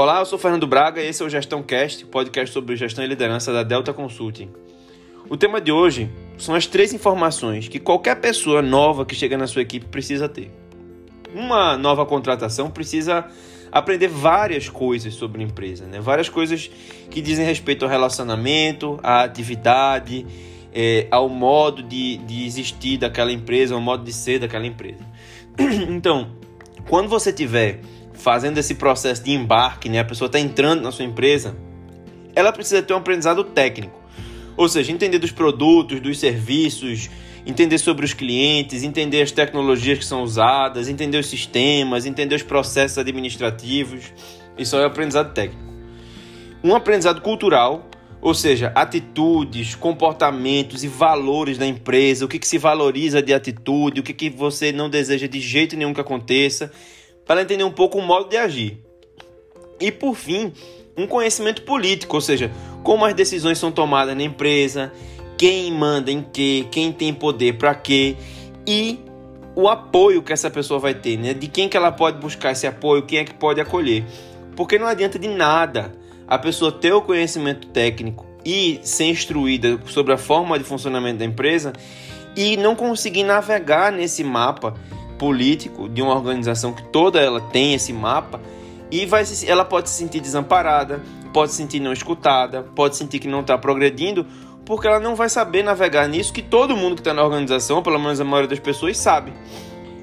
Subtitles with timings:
[0.00, 3.08] Olá, eu sou Fernando Braga e esse é o Gestão Cast, podcast sobre gestão e
[3.08, 4.48] liderança da Delta Consulting.
[5.28, 9.48] O tema de hoje são as três informações que qualquer pessoa nova que chega na
[9.48, 10.52] sua equipe precisa ter.
[11.34, 13.26] Uma nova contratação precisa
[13.72, 15.98] aprender várias coisas sobre a empresa, né?
[15.98, 16.70] várias coisas
[17.10, 20.24] que dizem respeito ao relacionamento, à atividade,
[20.72, 25.04] é, ao modo de, de existir daquela empresa, ao modo de ser daquela empresa.
[25.90, 26.36] Então,
[26.88, 27.80] quando você tiver
[28.18, 31.56] fazendo esse processo de embarque, né, a pessoa está entrando na sua empresa,
[32.34, 33.98] ela precisa ter um aprendizado técnico.
[34.56, 37.08] Ou seja, entender dos produtos, dos serviços,
[37.46, 42.42] entender sobre os clientes, entender as tecnologias que são usadas, entender os sistemas, entender os
[42.42, 44.12] processos administrativos.
[44.58, 45.62] Isso é o aprendizado técnico.
[46.62, 47.88] Um aprendizado cultural,
[48.20, 54.00] ou seja, atitudes, comportamentos e valores da empresa, o que, que se valoriza de atitude,
[54.00, 56.72] o que, que você não deseja de jeito nenhum que aconteça
[57.28, 58.82] para entender um pouco o modo de agir.
[59.78, 60.52] E por fim,
[60.96, 62.50] um conhecimento político, ou seja,
[62.82, 64.90] como as decisões são tomadas na empresa,
[65.36, 68.16] quem manda em que, quem tem poder para quê
[68.66, 68.98] e
[69.54, 71.34] o apoio que essa pessoa vai ter, né?
[71.34, 74.04] De quem que ela pode buscar esse apoio, quem é que pode acolher.
[74.56, 75.92] Porque não adianta de nada
[76.26, 81.24] a pessoa ter o conhecimento técnico e ser instruída sobre a forma de funcionamento da
[81.24, 81.72] empresa
[82.34, 84.74] e não conseguir navegar nesse mapa
[85.18, 88.40] político de uma organização que toda ela tem esse mapa
[88.90, 91.02] e vai se, ela pode se sentir desamparada,
[91.32, 94.24] pode se sentir não escutada, pode sentir que não está progredindo,
[94.64, 97.98] porque ela não vai saber navegar nisso que todo mundo que está na organização, pelo
[97.98, 99.32] menos a maioria das pessoas, sabe.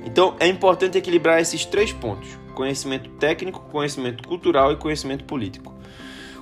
[0.05, 5.73] Então é importante equilibrar esses três pontos: conhecimento técnico, conhecimento cultural e conhecimento político.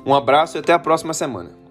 [0.06, 1.63] Um abraço e até a próxima semana.